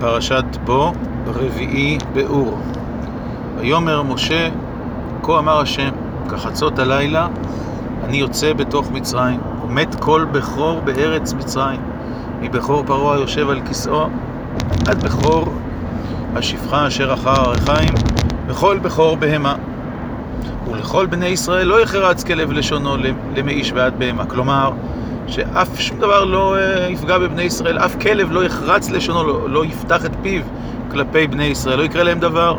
פרשת 0.00 0.44
בו, 0.64 0.92
רביעי 1.26 1.98
באור. 2.14 2.58
ויאמר 3.58 4.02
משה, 4.02 4.48
כה 5.22 5.38
אמר 5.38 5.60
השם, 5.60 5.90
כחצות 6.30 6.78
הלילה, 6.78 7.28
אני 8.04 8.16
יוצא 8.16 8.52
בתוך 8.52 8.90
מצרים, 8.90 9.40
ומת 9.64 9.94
כל 9.94 10.26
בכור 10.32 10.80
בארץ 10.80 11.32
מצרים, 11.32 11.80
מבכור 12.40 12.82
פרעה 12.86 13.16
היושב 13.16 13.50
על 13.50 13.60
כסאו, 13.60 14.06
עד 14.86 15.04
בכור 15.04 15.54
השפחה 16.36 16.86
אשר 16.86 17.12
אחר 17.14 17.40
הרחיים, 17.40 17.94
וכל 18.46 18.78
בכור 18.78 19.16
בהמה. 19.16 19.54
ולכל 20.70 21.06
בני 21.06 21.26
ישראל 21.26 21.66
לא 21.66 21.82
יחרץ 21.82 22.24
כלב 22.24 22.52
לשונו 22.52 22.96
למאיש 23.36 23.72
ועד 23.72 23.98
בהמה. 23.98 24.24
כלומר, 24.26 24.72
שאף 25.30 25.80
שום 25.80 25.98
דבר 25.98 26.24
לא 26.24 26.56
אה, 26.56 26.88
יפגע 26.90 27.18
בבני 27.18 27.42
ישראל, 27.42 27.78
אף 27.78 27.96
כלב 28.00 28.32
לא 28.32 28.44
יחרץ 28.44 28.90
לשונו, 28.90 29.24
לא, 29.24 29.50
לא 29.50 29.64
יפתח 29.64 30.04
את 30.04 30.10
פיו 30.22 30.42
כלפי 30.90 31.26
בני 31.26 31.44
ישראל, 31.44 31.78
לא 31.78 31.82
יקרה 31.82 32.02
להם 32.02 32.20
דבר. 32.20 32.56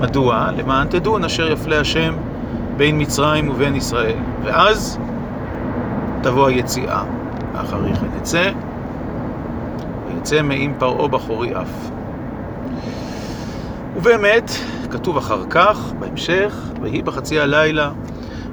מדוע? 0.00 0.48
למען 0.56 0.86
תדעון 0.88 1.24
אשר 1.24 1.52
יפלה 1.52 1.80
השם 1.80 2.14
בין 2.76 3.00
מצרים 3.00 3.48
ובין 3.48 3.76
ישראל. 3.76 4.16
ואז 4.44 4.98
תבוא 6.22 6.48
היציאה. 6.48 7.02
ואחרי 7.54 7.94
כן 7.94 8.06
יצא, 8.18 8.50
ויצא 10.08 10.42
מעם 10.42 10.74
פרעה 10.78 11.08
בחורי 11.08 11.56
אף. 11.56 11.90
ובאמת, 13.96 14.50
כתוב 14.90 15.16
אחר 15.16 15.42
כך, 15.50 15.92
בהמשך, 15.98 16.56
ויהי 16.82 17.02
בחצי 17.02 17.40
הלילה, 17.40 17.90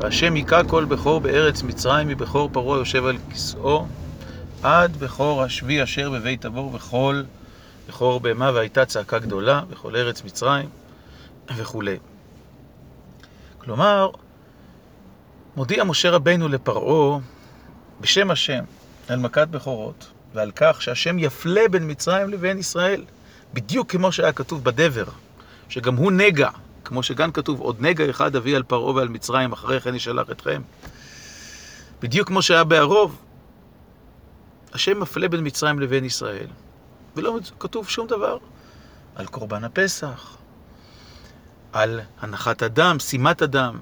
והשם 0.00 0.34
היכה 0.34 0.64
כל 0.64 0.84
בכור 0.84 1.20
בארץ 1.20 1.62
מצרים 1.62 2.08
מבכור 2.08 2.50
פרעה 2.52 2.78
יושב 2.78 3.04
על 3.04 3.16
כסאו, 3.30 3.86
עד 4.62 4.96
בכור 4.96 5.42
השבי 5.42 5.82
אשר 5.82 6.10
בבית 6.10 6.44
עבור 6.44 6.74
וכל 6.74 7.22
בכור 7.88 8.20
בהמה, 8.20 8.50
והייתה 8.54 8.84
צעקה 8.84 9.18
גדולה 9.18 9.60
בכל 9.70 9.96
ארץ 9.96 10.24
מצרים 10.24 10.68
וכולי. 11.56 11.96
כלומר, 13.58 14.10
מודיע 15.56 15.84
משה 15.84 16.10
רבינו 16.10 16.48
לפרעה 16.48 17.18
בשם 18.00 18.30
השם 18.30 18.64
על 19.08 19.18
מכת 19.18 19.48
בכורות 19.48 20.10
ועל 20.34 20.50
כך 20.56 20.82
שהשם 20.82 21.18
יפלה 21.18 21.68
בין 21.70 21.90
מצרים 21.90 22.28
לבין 22.28 22.58
ישראל, 22.58 23.04
בדיוק 23.54 23.90
כמו 23.90 24.12
שהיה 24.12 24.32
כתוב 24.32 24.64
בדבר, 24.64 25.04
שגם 25.68 25.96
הוא 25.96 26.12
נגע, 26.12 26.48
כמו 26.84 27.02
שגם 27.02 27.32
כתוב, 27.32 27.60
עוד 27.60 27.76
נגע 27.80 28.10
אחד 28.10 28.36
אביא 28.36 28.56
על 28.56 28.62
פרעה 28.62 28.94
ועל 28.94 29.08
מצרים, 29.08 29.52
אחרי 29.52 29.80
כן 29.80 29.94
ישלח 29.94 30.30
אתכם. 30.30 30.62
בדיוק 32.02 32.28
כמו 32.28 32.42
שהיה 32.42 32.64
בערוב, 32.64 33.18
השם 34.72 35.00
מפלה 35.00 35.28
בין 35.28 35.46
מצרים 35.46 35.80
לבין 35.80 36.04
ישראל. 36.04 36.46
ולא 37.16 37.38
כתוב 37.58 37.88
שום 37.88 38.06
דבר 38.06 38.38
על 39.14 39.26
קורבן 39.26 39.64
הפסח, 39.64 40.36
על 41.72 42.00
הנחת 42.20 42.62
הדם, 42.62 42.96
שימת 42.98 43.42
הדם, 43.42 43.78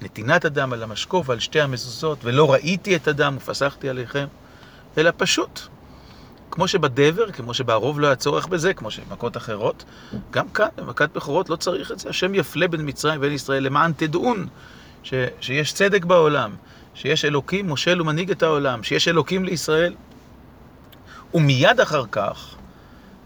נתינת 0.00 0.44
הדם 0.44 0.72
על 0.72 0.82
המשקוף, 0.82 1.30
על 1.30 1.40
שתי 1.40 1.60
המזוזות, 1.60 2.18
ולא 2.22 2.52
ראיתי 2.52 2.96
את 2.96 3.08
הדם 3.08 3.36
ופסחתי 3.36 3.88
עליכם, 3.88 4.26
אלא 4.98 5.10
פשוט. 5.16 5.60
כמו 6.50 6.68
שבדבר, 6.68 7.30
כמו 7.32 7.54
שבערוב 7.54 8.00
לא 8.00 8.06
היה 8.06 8.16
צורך 8.16 8.46
בזה, 8.46 8.74
כמו 8.74 8.90
שבמכות 8.90 9.36
אחרות, 9.36 9.84
גם 10.30 10.48
כאן, 10.48 10.68
במכת 10.76 11.10
בכורות 11.14 11.50
לא 11.50 11.56
צריך 11.56 11.92
את 11.92 11.98
זה. 11.98 12.08
השם 12.08 12.34
יפלה 12.34 12.68
בין 12.68 12.80
מצרים 12.88 13.18
ובין 13.18 13.32
ישראל 13.32 13.62
למען 13.62 13.92
תדעון 13.92 14.46
ש, 15.02 15.14
שיש 15.40 15.72
צדק 15.72 16.04
בעולם, 16.04 16.50
שיש 16.94 17.24
אלוקים 17.24 17.66
מושל 17.66 18.02
ומנהיג 18.02 18.30
את 18.30 18.42
העולם, 18.42 18.82
שיש 18.82 19.08
אלוקים 19.08 19.44
לישראל. 19.44 19.94
ומיד 21.34 21.80
אחר 21.80 22.04
כך 22.10 22.54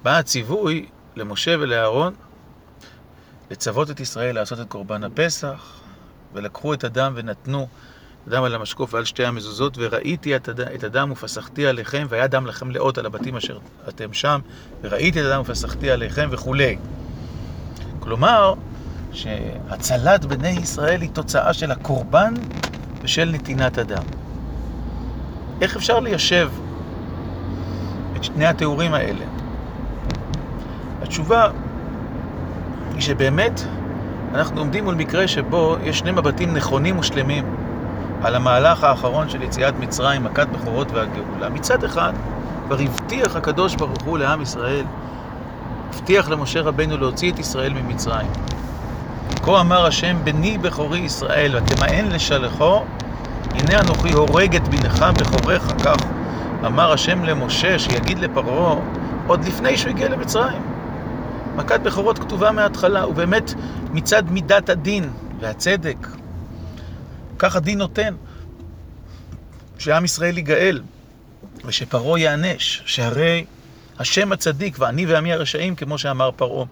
בא 0.02 0.18
הציווי 0.18 0.86
למשה 1.16 1.54
ולאהרון 1.60 2.14
לצוות 3.50 3.90
את 3.90 4.00
ישראל 4.00 4.34
לעשות 4.34 4.60
את 4.60 4.68
קורבן 4.68 5.04
הפסח, 5.04 5.80
ולקחו 6.34 6.74
את 6.74 6.84
הדם 6.84 7.12
ונתנו 7.16 7.68
דם 8.28 8.42
על 8.42 8.54
המשקוף 8.54 8.94
ועל 8.94 9.04
שתי 9.04 9.24
המזוזות, 9.24 9.78
וראיתי 9.80 10.36
את, 10.36 10.48
הד... 10.48 10.60
את 10.60 10.84
הדם 10.84 11.10
ופסחתי 11.12 11.66
עליכם, 11.66 12.06
והיה 12.08 12.26
דם 12.26 12.46
לכם 12.46 12.70
לאות 12.70 12.98
על 12.98 13.06
הבתים 13.06 13.36
אשר 13.36 13.58
אתם 13.88 14.12
שם, 14.12 14.40
וראיתי 14.82 15.20
את 15.20 15.26
הדם 15.26 15.40
ופסחתי 15.40 15.90
עליכם 15.90 16.28
וכולי. 16.30 16.76
כלומר, 18.00 18.54
שהצלת 19.12 20.24
בני 20.24 20.48
ישראל 20.48 21.00
היא 21.00 21.10
תוצאה 21.10 21.52
של 21.52 21.70
הקורבן 21.70 22.34
ושל 23.02 23.30
נתינת 23.32 23.78
הדם. 23.78 24.02
איך 25.60 25.76
אפשר 25.76 26.00
ליישב 26.00 26.50
את 28.16 28.24
שני 28.24 28.46
התיאורים 28.46 28.94
האלה? 28.94 29.24
התשובה 31.02 31.50
היא 32.94 33.00
שבאמת 33.00 33.60
אנחנו 34.34 34.60
עומדים 34.60 34.84
מול 34.84 34.94
מקרה 34.94 35.28
שבו 35.28 35.76
יש 35.82 35.98
שני 35.98 36.10
מבטים 36.10 36.54
נכונים 36.54 36.98
ושלמים. 36.98 37.63
על 38.24 38.34
המהלך 38.34 38.84
האחרון 38.84 39.28
של 39.28 39.42
יציאת 39.42 39.74
מצרים, 39.78 40.24
מכת 40.24 40.48
בכורות 40.48 40.88
והגאולה. 40.92 41.48
מצד 41.48 41.84
אחד, 41.84 42.12
כבר 42.66 42.76
הבטיח 42.80 43.36
הקדוש 43.36 43.74
ברוך 43.74 44.02
הוא 44.04 44.18
לעם 44.18 44.42
ישראל, 44.42 44.84
הבטיח 45.94 46.28
למשה 46.28 46.60
רבנו 46.60 46.96
להוציא 46.96 47.32
את 47.32 47.38
ישראל 47.38 47.72
ממצרים. 47.72 48.26
כה 49.42 49.60
אמר 49.60 49.86
השם, 49.86 50.16
בני 50.24 50.58
בכורי 50.58 50.98
ישראל, 50.98 51.56
ותמאן 51.56 52.08
לשלחו, 52.08 52.84
הנה 53.50 53.80
אנוכי 53.80 54.12
הורג 54.12 54.56
את 54.56 54.68
בנך 54.68 55.04
בכורך, 55.18 55.62
כך 55.84 55.96
אמר 56.66 56.92
השם 56.92 57.24
למשה, 57.24 57.78
שיגיד 57.78 58.18
לפרעה, 58.18 58.74
עוד 59.26 59.44
לפני 59.44 59.76
שהוא 59.76 59.90
הגיע 59.90 60.08
למצרים. 60.08 60.62
מכת 61.56 61.80
בכורות 61.80 62.18
כתובה 62.18 62.52
מההתחלה, 62.52 63.08
ובאמת 63.08 63.54
מצד 63.92 64.22
מידת 64.30 64.68
הדין 64.68 65.10
והצדק 65.40 66.06
כך 67.44 67.56
הדין 67.56 67.78
נותן, 67.78 68.14
שעם 69.78 70.04
ישראל 70.04 70.36
ייגאל, 70.36 70.82
ושפרעה 71.64 72.20
יענש, 72.20 72.82
שהרי 72.86 73.44
השם 73.98 74.32
הצדיק 74.32 74.76
ואני 74.78 75.06
ועמי 75.06 75.32
הרשעים, 75.32 75.76
כמו 75.76 75.98
שאמר 75.98 76.30
פרעה, 76.36 76.66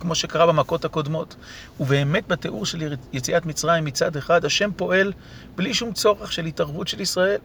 כמו 0.00 0.14
שקרה 0.14 0.46
במכות 0.46 0.84
הקודמות. 0.84 1.36
ובאמת 1.80 2.28
בתיאור 2.28 2.66
של 2.66 2.94
יציאת 3.12 3.46
מצרים 3.46 3.84
מצד 3.84 4.16
אחד, 4.16 4.44
השם 4.44 4.70
פועל 4.76 5.12
בלי 5.56 5.74
שום 5.74 5.92
צורך 5.92 6.32
של 6.32 6.44
התערבות 6.44 6.88
של 6.88 7.00
ישראל. 7.00 7.38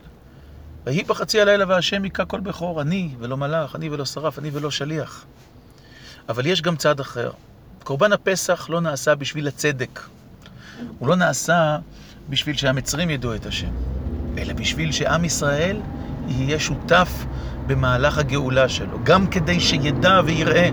ויהי 0.86 1.04
בחצי 1.04 1.42
הלילה 1.42 1.66
והשם 1.68 2.04
היכה 2.04 2.26
כל 2.26 2.40
בכור, 2.40 2.82
אני 2.82 3.10
ולא 3.20 3.38
מלאך, 3.38 3.76
אני 3.76 3.90
ולא 3.90 4.06
שרף, 4.06 4.40
אני 4.40 4.50
ולא 4.54 4.72
שליח. 4.72 5.26
אבל 6.30 6.46
יש 6.46 6.62
גם 6.62 6.76
צד 6.76 7.00
אחר. 7.00 7.32
קורבן 7.84 8.14
הפסח 8.14 8.70
לא 8.70 8.82
נעשה 8.82 9.16
בשביל 9.16 9.48
הצדק. 9.48 10.00
הוא 11.00 11.08
לא 11.08 11.16
נעשה 11.16 11.78
בשביל 12.30 12.56
שהמצרים 12.56 13.10
ידעו 13.10 13.36
את 13.36 13.46
השם, 13.46 13.72
אלא 14.38 14.54
בשביל 14.54 14.92
שעם 14.92 15.26
ישראל 15.26 15.82
יהיה 16.28 16.60
שותף 16.60 17.26
במהלך 17.68 18.18
הגאולה 18.18 18.70
שלו, 18.70 18.98
גם 19.04 19.28
כדי 19.28 19.60
שידע 19.60 20.22
ויראה, 20.26 20.70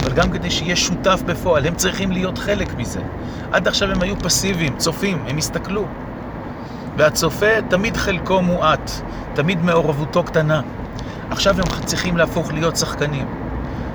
אבל 0.00 0.12
גם 0.12 0.30
כדי 0.30 0.50
שיהיה 0.50 0.76
שותף 0.76 1.22
בפועל. 1.26 1.66
הם 1.66 1.74
צריכים 1.74 2.12
להיות 2.12 2.38
חלק 2.38 2.74
מזה. 2.74 3.00
עד 3.52 3.68
עכשיו 3.68 3.90
הם 3.90 4.02
היו 4.02 4.18
פסיביים, 4.18 4.76
צופים, 4.76 5.18
הם 5.26 5.36
הסתכלו. 5.36 5.86
והצופה 6.96 7.62
תמיד 7.68 7.96
חלקו 7.96 8.42
מועט, 8.42 8.90
תמיד 9.34 9.62
מעורבותו 9.62 10.22
קטנה. 10.22 10.60
עכשיו 11.30 11.56
הם 11.60 11.64
צריכים 11.84 12.16
להפוך 12.16 12.52
להיות 12.52 12.76
שחקנים. 12.76 13.26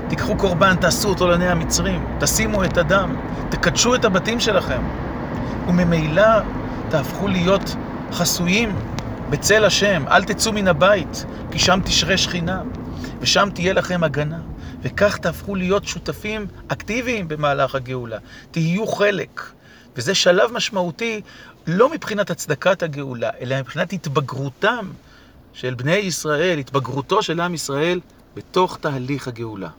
תיקחו 0.08 0.36
קורבן, 0.36 0.76
תעשו 0.76 1.10
אותו 1.10 1.28
לעיני 1.28 1.50
המצרים, 1.50 2.06
תשימו 2.20 2.64
את 2.64 2.78
הדם, 2.78 3.16
תקדשו 3.50 3.96
את 3.96 4.06
הבתים 4.06 4.40
שלכם. 4.40 4.82
וממילא 5.68 6.40
תהפכו 6.90 7.28
להיות 7.28 7.76
חסויים 8.12 8.76
בצל 9.30 9.66
השם, 9.66 10.04
אל 10.08 10.24
תצאו 10.24 10.54
מן 10.54 10.68
הבית, 10.68 11.26
כי 11.52 11.60
שם 11.60 11.80
תשרה 11.86 12.18
שכינה, 12.18 12.62
ושם 13.20 13.50
תהיה 13.54 13.74
לכם 13.74 14.04
הגנה. 14.04 14.40
וכך 14.82 15.18
תהפכו 15.18 15.56
להיות 15.56 15.86
שותפים 15.86 16.48
אקטיביים 16.68 17.28
במהלך 17.28 17.76
הגאולה. 17.76 18.18
תהיו 18.52 18.88
חלק. 18.88 19.42
וזה 19.96 20.16
שלב 20.16 20.52
משמעותי 20.54 21.22
לא 21.68 21.92
מבחינת 21.92 22.30
הצדקת 22.30 22.84
הגאולה, 22.84 23.30
אלא 23.42 23.60
מבחינת 23.60 23.94
התבגרותם 23.94 24.92
של 25.54 25.74
בני 25.74 25.96
ישראל, 25.96 26.60
התבגרותו 26.60 27.24
של 27.24 27.42
עם 27.42 27.54
ישראל 27.54 28.00
בתוך 28.36 28.78
תהליך 28.82 29.28
הגאולה. 29.28 29.70